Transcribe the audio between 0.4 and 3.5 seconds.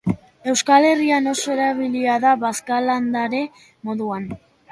Euskal Herrian oso erabilia da bazka-landare